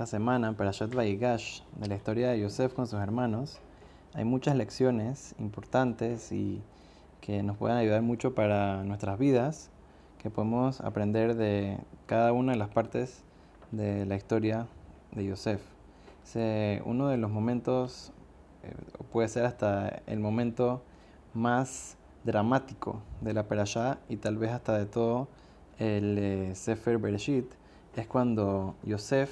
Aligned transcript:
esta 0.00 0.16
semana, 0.16 0.54
Parashat 0.54 0.94
Vaigash, 0.94 1.60
de 1.76 1.86
la 1.86 1.94
historia 1.94 2.30
de 2.30 2.40
Yosef 2.40 2.72
con 2.72 2.86
sus 2.86 2.98
hermanos, 3.00 3.58
hay 4.14 4.24
muchas 4.24 4.56
lecciones 4.56 5.34
importantes 5.38 6.32
y 6.32 6.62
que 7.20 7.42
nos 7.42 7.58
pueden 7.58 7.76
ayudar 7.76 8.00
mucho 8.00 8.34
para 8.34 8.82
nuestras 8.82 9.18
vidas, 9.18 9.68
que 10.16 10.30
podemos 10.30 10.80
aprender 10.80 11.34
de 11.34 11.76
cada 12.06 12.32
una 12.32 12.52
de 12.52 12.58
las 12.58 12.70
partes 12.70 13.24
de 13.72 14.06
la 14.06 14.16
historia 14.16 14.66
de 15.12 15.26
Yosef. 15.26 15.60
uno 16.86 17.08
de 17.08 17.18
los 17.18 17.30
momentos, 17.30 18.10
eh, 18.62 18.72
puede 19.12 19.28
ser 19.28 19.44
hasta 19.44 20.00
el 20.06 20.18
momento 20.18 20.80
más 21.34 21.98
dramático 22.24 23.02
de 23.20 23.34
la 23.34 23.42
Perashá 23.42 23.98
y 24.08 24.16
tal 24.16 24.38
vez 24.38 24.52
hasta 24.52 24.78
de 24.78 24.86
todo 24.86 25.28
el 25.78 26.16
eh, 26.16 26.54
Sefer 26.54 26.96
Bereshit, 26.96 27.52
es 27.96 28.06
cuando 28.06 28.76
Yosef 28.82 29.30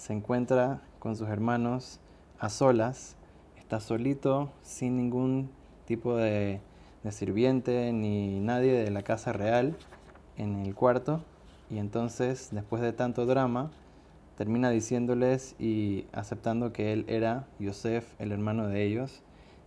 se 0.00 0.14
encuentra 0.14 0.80
con 0.98 1.14
sus 1.14 1.28
hermanos 1.28 2.00
a 2.38 2.48
solas, 2.48 3.16
está 3.58 3.80
solito, 3.80 4.50
sin 4.62 4.96
ningún 4.96 5.50
tipo 5.84 6.16
de, 6.16 6.62
sirviente 7.10 7.92
ni 7.92 8.40
nadie 8.40 8.72
de 8.72 8.90
la 8.90 9.02
casa 9.02 9.34
real 9.34 9.76
en 10.38 10.60
el 10.60 10.74
cuarto, 10.74 11.22
y 11.68 11.76
entonces, 11.76 12.48
después 12.50 12.80
de 12.80 12.94
tanto 12.94 13.26
drama, 13.26 13.72
termina 14.38 14.70
diciéndoles 14.70 15.54
y 15.58 16.06
aceptando 16.12 16.72
que 16.72 16.94
él 16.94 17.04
era 17.06 17.46
Yosef, 17.58 18.18
el 18.18 18.32
hermano 18.32 18.68
de 18.68 18.82
ellos, 18.84 19.22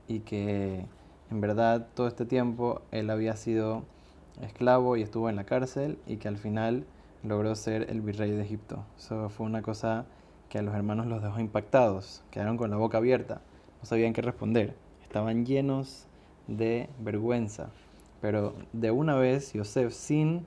y 0.07 0.21
que 0.21 0.83
en 1.29 1.41
verdad 1.41 1.89
todo 1.93 2.07
este 2.07 2.25
tiempo 2.25 2.81
él 2.89 3.11
había 3.11 3.35
sido 3.35 3.83
esclavo 4.41 4.97
y 4.97 5.03
estuvo 5.03 5.29
en 5.29 5.35
la 5.35 5.43
cárcel 5.43 5.99
y 6.07 6.17
que 6.17 6.27
al 6.27 6.38
final 6.38 6.88
logró 7.23 7.55
ser 7.55 7.89
el 7.89 8.01
virrey 8.01 8.31
de 8.31 8.43
Egipto. 8.43 8.85
Eso 8.97 9.29
fue 9.29 9.45
una 9.45 9.61
cosa 9.61 10.05
que 10.49 10.59
a 10.59 10.61
los 10.61 10.75
hermanos 10.75 11.07
los 11.07 11.23
dejó 11.23 11.39
impactados, 11.39 12.23
quedaron 12.30 12.57
con 12.57 12.69
la 12.69 12.77
boca 12.77 12.97
abierta, 12.97 13.41
no 13.80 13.85
sabían 13.85 14.13
qué 14.13 14.21
responder, 14.21 14.75
estaban 15.02 15.45
llenos 15.45 16.05
de 16.47 16.89
vergüenza. 16.99 17.69
Pero 18.21 18.53
de 18.71 18.91
una 18.91 19.15
vez 19.15 19.53
Yosef, 19.53 19.93
sin, 19.93 20.45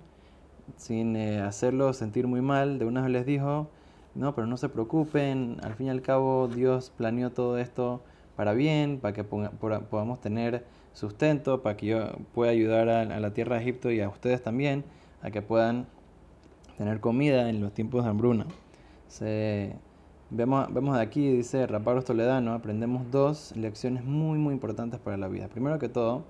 sin 0.77 1.17
eh, 1.17 1.41
hacerlo 1.41 1.93
sentir 1.93 2.27
muy 2.27 2.41
mal, 2.41 2.79
de 2.79 2.85
una 2.85 3.03
vez 3.03 3.11
les 3.11 3.27
dijo, 3.27 3.69
no, 4.15 4.35
pero 4.35 4.47
no 4.47 4.57
se 4.57 4.69
preocupen, 4.69 5.59
al 5.63 5.75
fin 5.75 5.89
y 5.89 5.91
al 5.91 6.03
cabo 6.03 6.49
Dios 6.49 6.93
planeó 6.97 7.33
todo 7.33 7.59
esto 7.59 8.03
para 8.35 8.53
bien, 8.53 8.99
para 9.01 9.15
que 9.15 9.25
podamos 9.25 10.21
tener 10.21 10.65
sustento, 10.93 11.63
para 11.63 11.77
que 11.77 11.87
yo 11.87 12.13
pueda 12.35 12.51
ayudar 12.53 12.89
a, 12.89 13.05
la 13.05 13.35
tierra 13.35 13.57
de 13.57 13.63
Egipto 13.63 13.91
y 13.91 14.01
a 14.01 14.09
ustedes 14.09 14.43
también, 14.43 14.85
a 15.23 15.31
que 15.31 15.43
puedan 15.43 15.87
tener 16.77 17.01
comida 17.01 17.49
en 17.49 17.61
los 17.61 17.73
tiempos 17.73 18.05
de 18.05 18.11
hambruna. 18.11 18.47
vemos, 20.31 20.73
vemos 20.73 20.97
de 20.97 21.03
aquí, 21.03 21.31
dice 21.31 21.67
Raparos 21.67 22.05
Toledano, 22.05 22.53
aprendemos 22.53 23.11
dos 23.11 23.55
lecciones 23.57 24.05
muy, 24.05 24.39
muy 24.39 24.55
importantes 24.55 25.01
para 25.01 25.17
la 25.17 25.29
vida. 25.29 25.49
Primero 25.49 25.79
que 25.79 25.89
todo, 25.89 26.25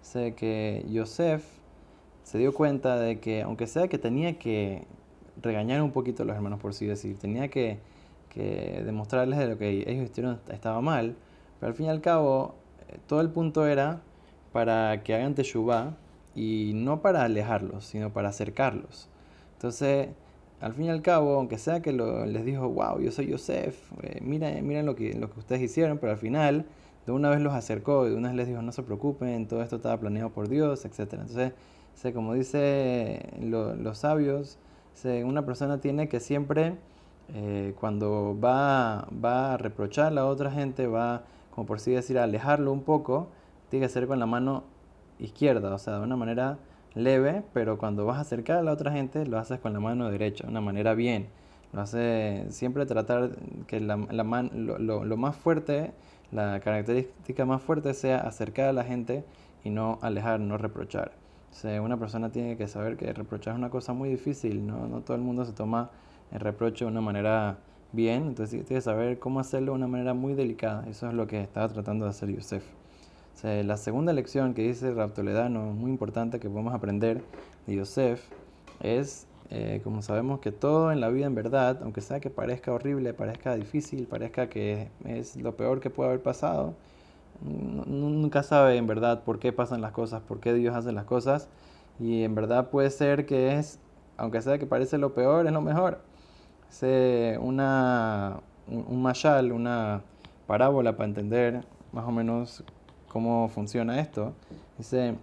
sé 0.00 0.34
que 0.34 0.84
Yosef 0.90 1.44
se 2.24 2.38
dio 2.38 2.52
cuenta 2.52 2.98
de 2.98 3.20
que, 3.20 3.42
aunque 3.42 3.66
sea 3.66 3.88
que 3.88 3.98
tenía 3.98 4.38
que 4.38 4.86
regañar 5.40 5.82
un 5.82 5.92
poquito 5.92 6.22
a 6.22 6.26
los 6.26 6.34
hermanos, 6.36 6.60
por 6.60 6.74
sí 6.74 6.86
decir, 6.86 7.18
tenía 7.18 7.48
que, 7.48 7.78
que 8.30 8.82
demostrarles 8.84 9.38
de 9.38 9.46
lo 9.48 9.58
que 9.58 9.84
ellos 9.86 10.10
hicieron 10.10 10.40
estaba 10.50 10.80
mal, 10.80 11.16
pero 11.60 11.70
al 11.70 11.76
fin 11.76 11.86
y 11.86 11.88
al 11.90 12.00
cabo, 12.00 12.54
eh, 12.88 12.98
todo 13.06 13.20
el 13.20 13.30
punto 13.30 13.66
era 13.66 14.00
para 14.52 15.02
que 15.02 15.14
hagan 15.14 15.34
teshuvah 15.34 15.96
y 16.34 16.72
no 16.74 17.00
para 17.00 17.22
alejarlos, 17.24 17.84
sino 17.84 18.12
para 18.12 18.30
acercarlos. 18.30 19.08
Entonces, 19.64 20.10
al 20.60 20.74
fin 20.74 20.84
y 20.84 20.90
al 20.90 21.00
cabo, 21.00 21.36
aunque 21.36 21.56
sea 21.56 21.80
que 21.80 21.90
les 21.90 22.44
dijo, 22.44 22.68
wow, 22.68 23.00
yo 23.00 23.10
soy 23.10 23.28
Yosef, 23.28 23.90
eh, 24.02 24.20
miren, 24.20 24.84
lo, 24.84 24.94
que, 24.94 25.14
lo 25.14 25.30
que 25.30 25.40
ustedes 25.40 25.62
hicieron, 25.62 25.96
pero 25.96 26.12
al 26.12 26.18
final 26.18 26.66
de 27.06 27.12
una 27.12 27.30
vez 27.30 27.40
los 27.40 27.54
acercó 27.54 28.06
y 28.06 28.10
de 28.10 28.16
una 28.16 28.28
vez 28.28 28.36
les 28.36 28.48
dijo, 28.48 28.60
no 28.60 28.72
se 28.72 28.82
preocupen, 28.82 29.48
todo 29.48 29.62
esto 29.62 29.76
estaba 29.76 29.98
planeado 29.98 30.28
por 30.28 30.50
Dios, 30.50 30.84
etc. 30.84 31.14
Entonces, 31.14 31.54
como 32.12 32.34
dice 32.34 33.26
los 33.40 33.96
sabios, 33.96 34.58
una 35.24 35.46
persona 35.46 35.80
tiene 35.80 36.10
que 36.10 36.20
siempre, 36.20 36.76
eh, 37.32 37.72
cuando 37.80 38.38
va, 38.38 39.08
va 39.24 39.54
a 39.54 39.56
reprochar 39.56 40.08
a 40.08 40.10
la 40.10 40.26
otra 40.26 40.50
gente, 40.50 40.88
va 40.88 41.24
como 41.52 41.66
por 41.66 41.78
así 41.78 41.90
decir, 41.90 42.18
alejarlo 42.18 42.70
un 42.70 42.82
poco, 42.82 43.28
tiene 43.70 43.86
que 43.86 43.92
ser 43.92 44.06
con 44.06 44.18
la 44.18 44.26
mano 44.26 44.64
izquierda, 45.18 45.74
o 45.74 45.78
sea, 45.78 45.94
de 45.94 46.04
una 46.04 46.16
manera 46.16 46.58
leve, 46.94 47.42
pero 47.52 47.78
cuando 47.78 48.06
vas 48.06 48.18
a 48.18 48.20
acercar 48.20 48.58
a 48.58 48.62
la 48.62 48.72
otra 48.72 48.92
gente, 48.92 49.26
lo 49.26 49.38
haces 49.38 49.58
con 49.60 49.72
la 49.72 49.80
mano 49.80 50.10
derecha, 50.10 50.44
de 50.44 50.50
una 50.50 50.60
manera 50.60 50.94
bien. 50.94 51.28
Lo 51.72 51.80
hace 51.80 52.46
siempre 52.50 52.86
tratar 52.86 53.30
que 53.66 53.80
la, 53.80 53.96
la 53.96 54.24
man, 54.24 54.50
lo, 54.54 54.78
lo, 54.78 55.16
más 55.16 55.36
fuerte, 55.36 55.92
la 56.30 56.60
característica 56.60 57.44
más 57.44 57.62
fuerte 57.62 57.94
sea 57.94 58.18
acercar 58.18 58.68
a 58.68 58.72
la 58.72 58.84
gente 58.84 59.24
y 59.64 59.70
no 59.70 59.98
alejar, 60.02 60.38
no 60.40 60.56
reprochar. 60.56 61.12
O 61.50 61.54
sea, 61.54 61.82
una 61.82 61.96
persona 61.96 62.30
tiene 62.30 62.56
que 62.56 62.68
saber 62.68 62.96
que 62.96 63.12
reprochar 63.12 63.54
es 63.54 63.58
una 63.58 63.70
cosa 63.70 63.92
muy 63.92 64.08
difícil, 64.08 64.66
no, 64.66 64.86
no 64.86 65.00
todo 65.00 65.16
el 65.16 65.22
mundo 65.22 65.44
se 65.44 65.52
toma 65.52 65.90
el 66.32 66.40
reproche 66.40 66.84
de 66.84 66.90
una 66.90 67.00
manera 67.00 67.58
bien, 67.92 68.28
entonces 68.28 68.50
tienes 68.50 68.68
que 68.68 68.80
saber 68.80 69.18
cómo 69.18 69.40
hacerlo 69.40 69.72
de 69.72 69.78
una 69.78 69.88
manera 69.88 70.14
muy 70.14 70.34
delicada. 70.34 70.84
Eso 70.88 71.08
es 71.08 71.14
lo 71.14 71.26
que 71.26 71.40
estaba 71.40 71.68
tratando 71.68 72.04
de 72.04 72.10
hacer 72.10 72.30
La 73.42 73.76
segunda 73.76 74.14
lección 74.14 74.54
que 74.54 74.62
dice 74.62 74.94
Raptoledano, 74.94 75.72
muy 75.72 75.90
importante 75.90 76.40
que 76.40 76.48
podemos 76.48 76.72
aprender 76.72 77.22
de 77.66 77.76
Yosef, 77.76 78.26
es, 78.80 79.26
eh, 79.50 79.82
como 79.84 80.00
sabemos, 80.00 80.40
que 80.40 80.50
todo 80.50 80.92
en 80.92 81.00
la 81.00 81.10
vida 81.10 81.26
en 81.26 81.34
verdad, 81.34 81.80
aunque 81.82 82.00
sea 82.00 82.20
que 82.20 82.30
parezca 82.30 82.72
horrible, 82.72 83.12
parezca 83.12 83.54
difícil, 83.54 84.06
parezca 84.06 84.48
que 84.48 84.88
es 85.04 85.36
lo 85.36 85.56
peor 85.56 85.80
que 85.80 85.90
puede 85.90 86.08
haber 86.10 86.22
pasado, 86.22 86.74
nunca 87.42 88.42
sabe 88.42 88.76
en 88.76 88.86
verdad 88.86 89.24
por 89.24 89.38
qué 89.38 89.52
pasan 89.52 89.82
las 89.82 89.92
cosas, 89.92 90.22
por 90.22 90.40
qué 90.40 90.54
Dios 90.54 90.74
hace 90.74 90.92
las 90.92 91.04
cosas, 91.04 91.48
y 92.00 92.22
en 92.22 92.34
verdad 92.34 92.70
puede 92.70 92.88
ser 92.90 93.26
que 93.26 93.58
es, 93.58 93.78
aunque 94.16 94.40
sea 94.40 94.58
que 94.58 94.66
parece 94.66 94.96
lo 94.96 95.12
peor, 95.12 95.46
es 95.46 95.52
lo 95.52 95.60
mejor. 95.60 96.00
Una, 97.40 98.40
un, 98.68 99.04
un 99.04 99.52
una 99.52 100.02
parábola 100.46 100.96
para 100.96 101.08
entender 101.08 101.64
más 101.92 102.04
o 102.06 102.10
menos 102.10 102.64
cómo 103.14 103.48
funciona 103.48 104.00
esto. 104.00 104.34
Dice, 104.76 105.14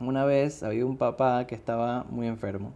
una 0.00 0.26
vez 0.26 0.62
había 0.62 0.84
un 0.84 0.98
papá 0.98 1.46
que 1.46 1.54
estaba 1.54 2.04
muy 2.10 2.26
enfermo. 2.26 2.74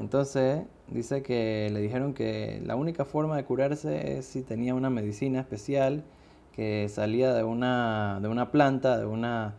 Entonces 0.00 0.62
dice 0.88 1.22
que 1.22 1.68
le 1.70 1.80
dijeron 1.82 2.14
que 2.14 2.62
la 2.64 2.76
única 2.76 3.04
forma 3.04 3.36
de 3.36 3.44
curarse 3.44 4.16
es 4.16 4.24
si 4.24 4.40
tenía 4.40 4.74
una 4.74 4.88
medicina 4.88 5.38
especial 5.38 6.02
que 6.52 6.88
salía 6.88 7.34
de 7.34 7.44
una, 7.44 8.20
de 8.22 8.28
una 8.28 8.50
planta, 8.50 8.96
de 8.96 9.04
una, 9.04 9.54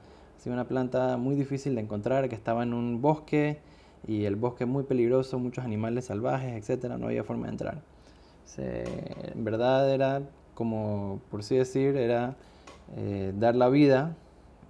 una 0.47 0.67
planta 0.67 1.17
muy 1.17 1.35
difícil 1.35 1.75
de 1.75 1.81
encontrar, 1.81 2.27
que 2.27 2.35
estaba 2.35 2.63
en 2.63 2.73
un 2.73 3.03
bosque 3.03 3.59
y 4.07 4.25
el 4.25 4.37
bosque 4.37 4.65
muy 4.65 4.85
peligroso, 4.85 5.37
muchos 5.37 5.63
animales 5.65 6.05
salvajes, 6.05 6.53
etcétera, 6.53 6.97
no 6.97 7.05
había 7.05 7.23
forma 7.23 7.45
de 7.45 7.51
entrar. 7.51 7.81
en 8.57 9.43
verdad 9.45 9.93
era 9.93 10.23
como, 10.55 11.21
por 11.29 11.41
así 11.41 11.55
decir, 11.55 11.95
era 11.95 12.35
eh, 12.95 13.33
dar 13.35 13.55
la 13.55 13.69
vida 13.69 14.15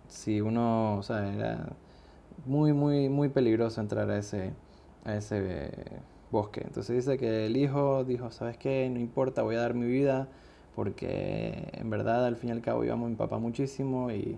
si 0.08 0.42
uno, 0.42 0.98
o 0.98 1.04
sea, 1.04 1.34
era 1.34 1.70
muy, 2.46 2.74
muy, 2.74 3.10
muy 3.10 3.30
peligroso 3.30 3.82
entrar 3.82 4.10
a 4.10 4.18
ese, 4.18 4.54
a 5.04 5.16
ese 5.16 5.72
bosque. 6.32 6.62
Entonces 6.64 6.96
dice 6.96 7.18
que 7.18 7.48
el 7.48 7.58
hijo 7.58 8.04
dijo, 8.04 8.32
¿sabes 8.32 8.58
qué? 8.58 8.90
No 8.90 9.00
importa, 9.00 9.42
voy 9.44 9.56
a 9.56 9.62
dar 9.62 9.74
mi 9.74 9.88
vida 9.88 10.28
porque 10.76 11.70
en 11.74 11.90
verdad 11.90 12.26
al 12.26 12.36
fin 12.36 12.50
y 12.50 12.52
al 12.54 12.62
cabo 12.62 12.84
íbamos 12.84 13.10
mi 13.10 13.16
papá 13.16 13.38
muchísimo 13.40 14.12
y, 14.12 14.38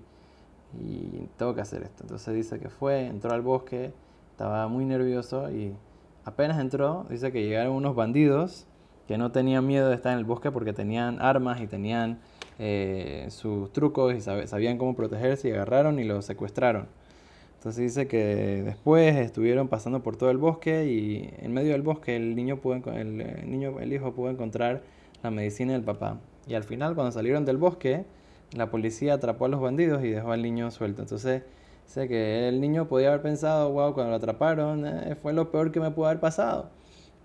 y 0.79 1.29
tengo 1.37 1.55
que 1.55 1.61
hacer 1.61 1.83
esto. 1.83 2.03
Entonces 2.03 2.33
dice 2.33 2.59
que 2.59 2.69
fue, 2.69 3.07
entró 3.07 3.33
al 3.33 3.41
bosque 3.41 3.91
estaba 4.37 4.67
muy 4.67 4.85
nervioso 4.85 5.49
y 5.49 5.73
apenas 6.23 6.59
entró, 6.59 7.07
dice 7.09 7.31
que 7.31 7.41
llegaron 7.41 7.73
unos 7.73 7.95
bandidos 7.95 8.67
que 9.07 9.17
no 9.17 9.31
tenían 9.31 9.65
miedo 9.65 9.89
de 9.89 9.95
estar 9.95 10.13
en 10.13 10.19
el 10.19 10.25
bosque 10.25 10.51
porque 10.51 10.73
tenían 10.73 11.19
armas 11.19 11.59
y 11.59 11.65
tenían 11.65 12.19
eh, 12.59 13.27
sus 13.29 13.71
trucos 13.71 14.15
y 14.15 14.21
sabían 14.21 14.77
cómo 14.77 14.95
protegerse 14.95 15.49
y 15.49 15.51
agarraron 15.51 15.99
y 15.99 16.03
lo 16.03 16.21
secuestraron. 16.21 16.87
Entonces 17.55 17.83
dice 17.83 18.07
que 18.07 18.63
después 18.63 19.15
estuvieron 19.15 19.67
pasando 19.67 20.03
por 20.03 20.15
todo 20.15 20.29
el 20.29 20.37
bosque 20.37 20.85
y 20.85 21.33
en 21.43 21.53
medio 21.53 21.71
del 21.71 21.81
bosque 21.81 22.15
el 22.15 22.35
niño, 22.35 22.57
pudo, 22.57 22.75
el, 22.93 23.49
niño, 23.49 23.79
el 23.79 23.91
hijo 23.93 24.13
pudo 24.13 24.29
encontrar 24.29 24.83
la 25.23 25.31
medicina 25.31 25.73
del 25.73 25.83
papá. 25.83 26.19
Y 26.47 26.53
al 26.53 26.63
final 26.63 26.95
cuando 26.95 27.11
salieron 27.11 27.45
del 27.45 27.57
bosque, 27.57 28.05
la 28.55 28.69
policía 28.69 29.15
atrapó 29.15 29.45
a 29.45 29.47
los 29.49 29.59
bandidos 29.59 30.03
y 30.03 30.09
dejó 30.09 30.31
al 30.31 30.41
niño 30.41 30.71
suelto. 30.71 31.01
Entonces 31.01 31.43
Sé 31.87 32.09
que 32.09 32.49
el 32.49 32.59
niño 32.59 32.87
podía 32.89 33.07
haber 33.07 33.21
pensado, 33.21 33.71
wow, 33.71 33.93
cuando 33.93 34.11
lo 34.11 34.17
atraparon 34.17 34.85
eh, 34.85 35.15
fue 35.21 35.31
lo 35.31 35.51
peor 35.51 35.71
que 35.71 35.79
me 35.79 35.89
pudo 35.89 36.07
haber 36.07 36.19
pasado. 36.19 36.69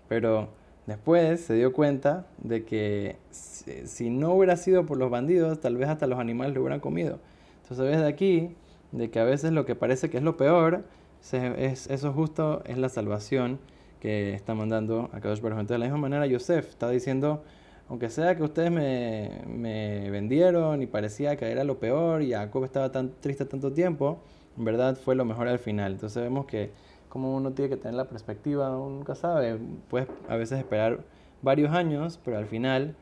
Pero 0.07 0.49
después 0.85 1.41
se 1.41 1.53
dio 1.55 1.73
cuenta 1.73 2.25
de 2.37 2.65
que 2.65 3.17
si, 3.31 4.09
no 4.09 4.33
hubiera 4.33 4.57
sido 4.57 4.85
por 4.85 4.97
los 4.97 5.09
bandidos, 5.09 5.59
tal 5.59 5.77
vez 5.77 5.89
hasta 5.89 6.07
los 6.07 6.19
animales 6.19 6.53
lo 6.53 6.61
hubieran 6.61 6.79
comido. 6.79 7.19
Entonces 7.61 7.85
ves 7.85 8.01
de 8.01 8.07
aquí 8.07 8.55
de 8.91 9.09
que 9.09 9.19
a 9.19 9.23
veces 9.23 9.51
lo 9.51 9.65
que 9.65 9.75
parece 9.75 10.09
que 10.09 10.17
es 10.17 10.23
lo 10.23 10.37
peor, 10.37 10.83
es, 11.31 11.87
eso 11.87 12.13
justo 12.13 12.61
es 12.65 12.77
la 12.77 12.89
salvación 12.89 13.59
que 14.01 14.33
está 14.33 14.53
mandando 14.53 15.09
a 15.13 15.21
Kadosh 15.21 15.39
Baruj. 15.39 15.59
Entonces 15.59 15.75
de 15.75 15.79
la 15.79 15.85
misma 15.85 16.01
manera 16.01 16.27
Yosef 16.27 16.69
está 16.69 16.89
diciendo, 16.89 17.43
aunque 17.87 18.09
sea 18.09 18.35
que 18.35 18.43
ustedes 18.43 18.71
me, 18.71 19.41
me 19.47 20.09
vendieron 20.09 20.81
y 20.81 20.87
parecía 20.87 21.37
que 21.37 21.49
era 21.49 21.63
lo 21.63 21.79
peor 21.79 22.21
y 22.21 22.31
Jacob 22.31 22.65
estaba 22.65 22.91
tan 22.91 23.11
triste 23.21 23.45
tanto 23.45 23.71
tiempo, 23.71 24.19
verdad 24.57 24.95
fue 24.95 25.15
lo 25.15 25.25
mejor 25.25 25.47
al 25.47 25.59
final. 25.59 25.93
Entonces 25.93 26.21
vemos 26.21 26.45
que 26.45 26.71
como 27.09 27.35
uno 27.35 27.51
tiene 27.53 27.69
que 27.69 27.77
tener 27.77 27.95
la 27.95 28.05
perspectiva, 28.05 28.75
uno 28.75 28.97
nunca 28.97 29.15
sabe, 29.15 29.59
puedes 29.89 30.07
a 30.27 30.35
veces 30.35 30.59
esperar 30.59 31.01
varios 31.43 31.71
años, 31.71 32.19
pero 32.23 32.37
al 32.37 32.47
final, 32.47 32.95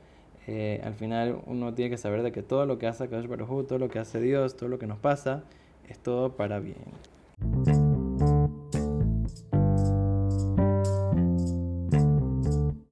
eh, 0.48 0.82
al 0.84 0.96
final 0.96 1.42
uno 1.46 1.74
tiene 1.74 1.92
que 1.92 1.98
saber 1.98 2.22
de 2.24 2.32
que 2.32 2.44
todo 2.44 2.66
lo 2.66 2.78
que 2.78 2.88
hace 2.88 3.08
Kadosh 3.08 3.28
Baruj 3.28 3.68
todo 3.68 3.80
lo 3.80 3.90
que 3.90 4.00
hace 4.00 4.20
Dios, 4.20 4.58
todo 4.58 4.70
lo 4.70 4.80
que 4.80 4.88
nos 4.88 5.00
pasa, 5.00 5.44
es 5.88 5.98
todo 6.00 6.36
para 6.36 6.60
bien. 6.60 6.76